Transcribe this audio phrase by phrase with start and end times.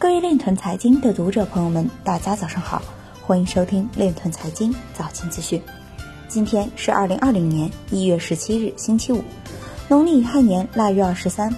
[0.00, 2.80] 各位链团财经的读者朋友们，大家早上好，
[3.20, 5.60] 欢迎收听链团财经早间资讯。
[6.28, 9.20] 今天是二零二零年一月十七日，星期五，
[9.88, 11.52] 农历亥年腊月二十三。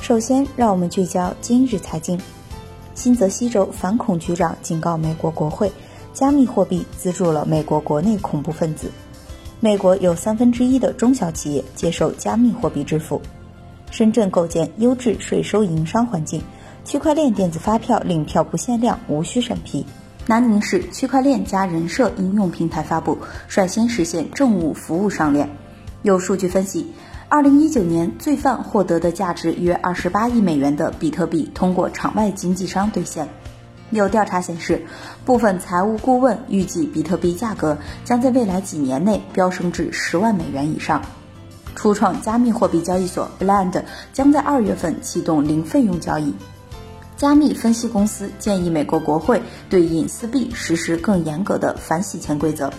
[0.00, 2.16] 首先，让我们聚焦今日财经。
[2.94, 5.68] 新泽西州反恐局长警告美国国会，
[6.14, 8.92] 加密货币资助了美国国内恐怖分子。
[9.58, 13.20] 美国有三分之一的中小企业接受加密货币支付。
[13.90, 16.40] 深圳构建优质税收营商环境，
[16.86, 19.84] 区块链电子发票领票不限量，无需审批。
[20.24, 23.18] 南宁市区块链加人社应用平台发布，
[23.48, 25.50] 率先实现政务服务上链。
[26.02, 26.92] 有数据分析。
[27.28, 33.28] 二零一九年，罪犯获得的价值约二十八亿美元的比特币通过场外经纪商兑现。
[33.90, 34.86] 有调查显示，
[35.24, 41.02] 部分财务顾问预计比特币价格将在未来几年内飙升至十万美元以上。
[41.74, 43.82] 初创加密货币交易所 Blend
[44.12, 46.32] 将在二月份启动零费用交易。
[47.16, 52.70] 加密分析公司建议美国国会对隐私币实施更严格的反洗钱规则。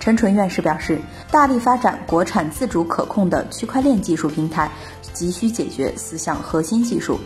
[0.00, 0.98] 陈纯院士表示，
[1.30, 4.70] 大力发展国产自主可控的区块链技术平台，
[5.12, 7.18] 急需解决四项核心技术。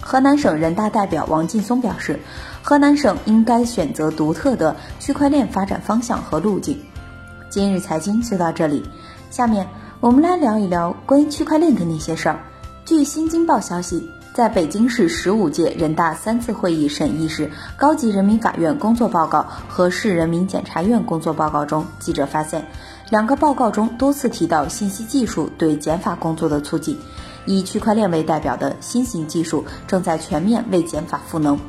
[0.00, 2.18] 河南省人大代表王劲松表示，
[2.62, 6.80] 河南省应该选择独特的区块链发展方向和路径。
[7.50, 8.82] 今日财经就到这里，
[9.30, 9.68] 下面
[10.00, 12.40] 我们来聊一聊关于区块链的那些事儿。
[12.84, 14.10] 据新京报消息。
[14.34, 22.66] 在北京市十五届人大三次会议审议时，高级人民法院工作报告和市人民检察院工作报告中，记者发现，
[23.10, 26.98] 两个报告中多次提到信息技术对检法工作的促进。
[27.44, 31.60] 以区块链为代表的新型技术正在全面为检法赋能。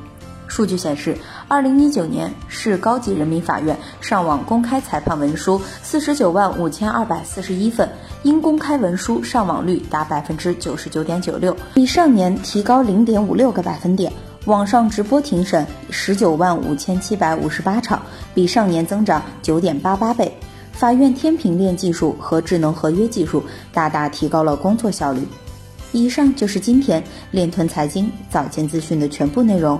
[0.47, 1.17] 数据显示，
[1.54, 7.88] 二零一九年市高级人民法院上网公开裁判文书四十九万五千二百四十一份，
[8.23, 14.12] 因公开文书上网率达百分之九十九点九六，比上年提高零点五六个百分点。
[14.46, 18.02] 网上直播庭审十九万五千七百五十八场，
[18.34, 20.36] 比上年增长九点八八倍。
[20.72, 25.22] 法院天平链技术和智能合约技术大大提高了工作效率。
[25.91, 29.80] 以上就是今天链臀财经早间资讯的全部内容。